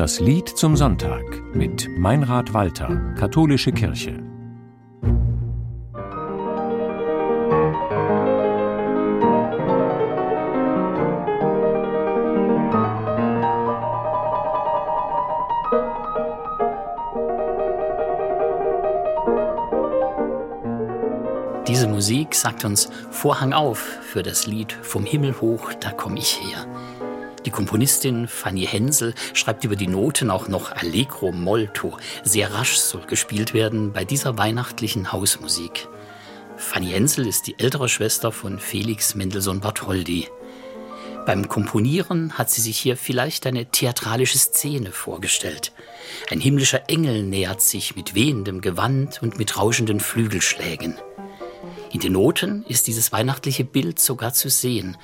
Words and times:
Das 0.00 0.18
Lied 0.18 0.48
zum 0.48 0.78
Sonntag 0.78 1.42
mit 1.54 1.86
Meinrad 1.98 2.54
Walter, 2.54 3.12
Katholische 3.18 3.70
Kirche. 3.70 4.14
Diese 21.68 21.86
Musik 21.88 22.34
sagt 22.34 22.64
uns 22.64 22.88
Vorhang 23.10 23.52
auf 23.52 23.76
für 23.76 24.22
das 24.22 24.46
Lied 24.46 24.72
Vom 24.72 25.04
Himmel 25.04 25.38
hoch, 25.42 25.74
da 25.74 25.90
komm 25.90 26.16
ich 26.16 26.40
her. 26.40 26.64
Die 27.46 27.50
Komponistin 27.50 28.28
Fanny 28.28 28.66
Hensel 28.66 29.14
schreibt 29.32 29.64
über 29.64 29.76
die 29.76 29.86
Noten 29.86 30.30
auch 30.30 30.48
noch 30.48 30.72
Allegro 30.72 31.32
molto. 31.32 31.96
Sehr 32.22 32.52
rasch 32.52 32.76
soll 32.76 33.06
gespielt 33.06 33.54
werden 33.54 33.92
bei 33.92 34.04
dieser 34.04 34.36
weihnachtlichen 34.36 35.10
Hausmusik. 35.10 35.88
Fanny 36.56 36.90
Hensel 36.90 37.26
ist 37.26 37.46
die 37.46 37.58
ältere 37.58 37.88
Schwester 37.88 38.30
von 38.30 38.58
Felix 38.58 39.14
Mendelssohn 39.14 39.60
Bartholdy. 39.60 40.28
Beim 41.24 41.48
Komponieren 41.48 42.36
hat 42.36 42.50
sie 42.50 42.60
sich 42.60 42.78
hier 42.78 42.96
vielleicht 42.96 43.46
eine 43.46 43.66
theatralische 43.66 44.38
Szene 44.38 44.92
vorgestellt. 44.92 45.72
Ein 46.30 46.40
himmlischer 46.40 46.88
Engel 46.88 47.22
nähert 47.22 47.62
sich 47.62 47.96
mit 47.96 48.14
wehendem 48.14 48.60
Gewand 48.60 49.22
und 49.22 49.38
mit 49.38 49.56
rauschenden 49.56 50.00
Flügelschlägen. 50.00 50.98
In 51.92 52.00
den 52.00 52.12
Noten 52.12 52.64
ist 52.68 52.86
dieses 52.86 53.12
weihnachtliche 53.12 53.64
Bild 53.64 53.98
sogar 53.98 54.32
zu 54.32 54.48
sehen. 54.48 54.96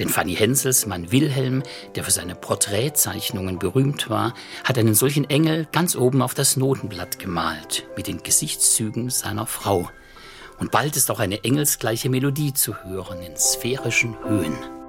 Denn 0.00 0.08
Fanny 0.08 0.34
Hensels 0.34 0.86
Mann 0.86 1.12
Wilhelm, 1.12 1.62
der 1.94 2.04
für 2.04 2.10
seine 2.10 2.34
Porträtzeichnungen 2.34 3.58
berühmt 3.58 4.08
war, 4.08 4.32
hat 4.64 4.78
einen 4.78 4.94
solchen 4.94 5.28
Engel 5.28 5.68
ganz 5.72 5.94
oben 5.94 6.22
auf 6.22 6.32
das 6.32 6.56
Notenblatt 6.56 7.18
gemalt, 7.18 7.86
mit 7.98 8.06
den 8.06 8.22
Gesichtszügen 8.22 9.10
seiner 9.10 9.46
Frau. 9.46 9.90
Und 10.58 10.70
bald 10.70 10.96
ist 10.96 11.10
auch 11.10 11.20
eine 11.20 11.44
engelsgleiche 11.44 12.08
Melodie 12.08 12.54
zu 12.54 12.82
hören 12.82 13.20
in 13.20 13.36
sphärischen 13.36 14.16
Höhen. 14.24 14.79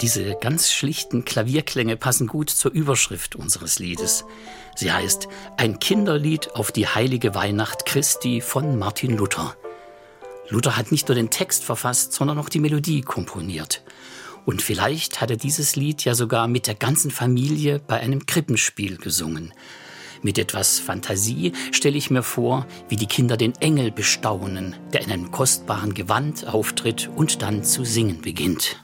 Diese 0.00 0.34
ganz 0.40 0.72
schlichten 0.72 1.24
Klavierklänge 1.24 1.96
passen 1.96 2.26
gut 2.26 2.50
zur 2.50 2.72
Überschrift 2.72 3.36
unseres 3.36 3.78
Liedes. 3.78 4.24
Sie 4.74 4.90
heißt 4.90 5.28
Ein 5.56 5.78
Kinderlied 5.78 6.56
auf 6.56 6.72
die 6.72 6.88
heilige 6.88 7.34
Weihnacht 7.34 7.86
Christi 7.86 8.40
von 8.40 8.78
Martin 8.78 9.16
Luther. 9.16 9.56
Luther 10.48 10.76
hat 10.76 10.90
nicht 10.90 11.08
nur 11.08 11.14
den 11.14 11.30
Text 11.30 11.64
verfasst, 11.64 12.12
sondern 12.12 12.38
auch 12.38 12.48
die 12.48 12.58
Melodie 12.58 13.02
komponiert. 13.02 13.82
Und 14.44 14.62
vielleicht 14.62 15.20
hat 15.20 15.30
er 15.30 15.36
dieses 15.36 15.76
Lied 15.76 16.04
ja 16.04 16.14
sogar 16.14 16.48
mit 16.48 16.66
der 16.66 16.74
ganzen 16.74 17.10
Familie 17.10 17.78
bei 17.78 18.00
einem 18.00 18.26
Krippenspiel 18.26 18.98
gesungen. 18.98 19.54
Mit 20.22 20.38
etwas 20.38 20.80
Fantasie 20.80 21.52
stelle 21.70 21.96
ich 21.96 22.10
mir 22.10 22.22
vor, 22.22 22.66
wie 22.88 22.96
die 22.96 23.06
Kinder 23.06 23.36
den 23.36 23.54
Engel 23.56 23.90
bestaunen, 23.90 24.74
der 24.92 25.02
in 25.02 25.12
einem 25.12 25.30
kostbaren 25.30 25.94
Gewand 25.94 26.46
auftritt 26.46 27.10
und 27.14 27.42
dann 27.42 27.62
zu 27.62 27.84
singen 27.84 28.20
beginnt. 28.22 28.83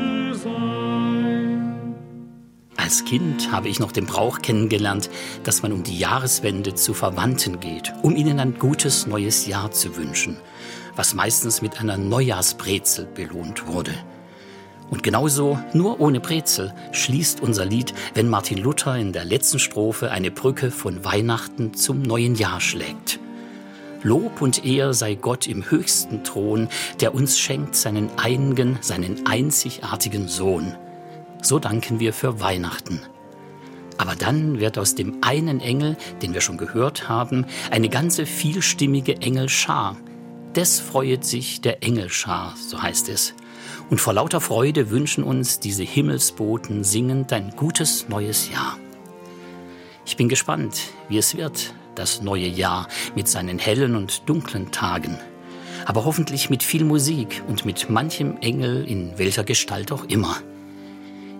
Als 2.77 3.05
Kind 3.05 3.51
habe 3.53 3.69
ich 3.69 3.79
noch 3.79 3.93
den 3.93 4.05
Brauch 4.05 4.41
kennengelernt, 4.41 5.09
dass 5.45 5.61
man 5.63 5.71
um 5.71 5.83
die 5.83 5.97
Jahreswende 5.97 6.75
zu 6.75 6.93
Verwandten 6.93 7.61
geht, 7.61 7.93
um 8.01 8.17
ihnen 8.17 8.39
ein 8.39 8.59
gutes 8.59 9.07
neues 9.07 9.47
Jahr 9.47 9.71
zu 9.71 9.95
wünschen, 9.95 10.35
was 10.97 11.13
meistens 11.13 11.61
mit 11.61 11.79
einer 11.79 11.97
Neujahrsbrezel 11.97 13.05
belohnt 13.05 13.65
wurde. 13.65 13.93
Und 14.89 15.03
genauso, 15.03 15.57
nur 15.71 16.01
ohne 16.01 16.19
Brezel, 16.19 16.73
schließt 16.91 17.39
unser 17.39 17.63
Lied, 17.63 17.93
wenn 18.13 18.27
Martin 18.27 18.57
Luther 18.57 18.97
in 18.97 19.13
der 19.13 19.23
letzten 19.23 19.57
Strophe 19.57 20.11
eine 20.11 20.31
Brücke 20.31 20.69
von 20.69 21.05
Weihnachten 21.05 21.73
zum 21.73 22.01
neuen 22.01 22.35
Jahr 22.35 22.59
schlägt. 22.59 23.20
Lob 24.03 24.41
und 24.41 24.65
Ehr 24.65 24.93
sei 24.93 25.15
Gott 25.15 25.47
im 25.47 25.69
höchsten 25.69 26.23
Thron, 26.23 26.69
der 26.99 27.13
uns 27.13 27.37
schenkt 27.37 27.75
seinen 27.75 28.09
einigen, 28.17 28.77
seinen 28.81 29.25
einzigartigen 29.25 30.27
Sohn 30.27 30.75
so 31.41 31.59
danken 31.59 31.99
wir 31.99 32.13
für 32.13 32.39
Weihnachten. 32.39 33.01
Aber 33.97 34.15
dann 34.15 34.59
wird 34.59 34.77
aus 34.77 34.95
dem 34.95 35.17
einen 35.21 35.59
Engel, 35.59 35.97
den 36.21 36.33
wir 36.33 36.41
schon 36.41 36.57
gehört 36.57 37.09
haben, 37.09 37.45
eine 37.69 37.89
ganze 37.89 38.25
vielstimmige 38.25 39.21
Engelschar. 39.21 39.97
Des 40.55 40.79
freuet 40.79 41.23
sich 41.23 41.61
der 41.61 41.83
Engelschar, 41.83 42.55
so 42.57 42.81
heißt 42.81 43.09
es. 43.09 43.33
Und 43.89 44.01
vor 44.01 44.13
lauter 44.13 44.41
Freude 44.41 44.89
wünschen 44.89 45.23
uns 45.23 45.59
diese 45.59 45.83
Himmelsboten 45.83 46.83
singend 46.83 47.31
ein 47.31 47.51
gutes 47.55 48.09
neues 48.09 48.49
Jahr. 48.49 48.77
Ich 50.05 50.17
bin 50.17 50.29
gespannt, 50.29 50.81
wie 51.09 51.17
es 51.17 51.37
wird, 51.37 51.73
das 51.95 52.21
neue 52.21 52.47
Jahr 52.47 52.87
mit 53.15 53.27
seinen 53.27 53.59
hellen 53.59 53.95
und 53.95 54.29
dunklen 54.29 54.71
Tagen. 54.71 55.17
Aber 55.85 56.05
hoffentlich 56.05 56.49
mit 56.49 56.63
viel 56.63 56.83
Musik 56.83 57.43
und 57.47 57.65
mit 57.65 57.89
manchem 57.89 58.37
Engel 58.41 58.85
in 58.85 59.17
welcher 59.17 59.43
Gestalt 59.43 59.91
auch 59.91 60.05
immer. 60.05 60.37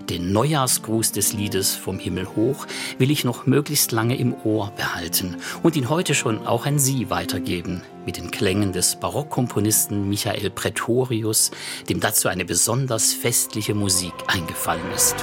Den 0.09 0.33
Neujahrsgruß 0.33 1.13
des 1.13 1.31
Liedes 1.31 1.73
vom 1.75 1.97
Himmel 1.97 2.27
hoch 2.35 2.67
will 2.97 3.11
ich 3.11 3.23
noch 3.23 3.45
möglichst 3.45 3.93
lange 3.93 4.17
im 4.17 4.35
Ohr 4.43 4.73
behalten 4.75 5.37
und 5.63 5.77
ihn 5.77 5.89
heute 5.89 6.15
schon 6.15 6.45
auch 6.45 6.65
an 6.65 6.79
Sie 6.79 7.09
weitergeben, 7.09 7.81
mit 8.05 8.17
den 8.17 8.29
Klängen 8.29 8.73
des 8.73 8.97
Barockkomponisten 8.97 10.09
Michael 10.09 10.49
Pretorius, 10.49 11.51
dem 11.87 12.01
dazu 12.01 12.27
eine 12.27 12.43
besonders 12.43 13.13
festliche 13.13 13.73
Musik 13.73 14.13
eingefallen 14.27 14.91
ist. 14.93 15.15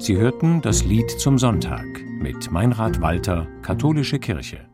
Sie 0.00 0.16
hörten 0.16 0.62
das 0.62 0.82
Lied 0.82 1.10
zum 1.10 1.36
Sonntag 1.36 1.84
mit 2.08 2.50
Meinrad 2.50 3.02
Walter, 3.02 3.46
Katholische 3.60 4.18
Kirche. 4.18 4.69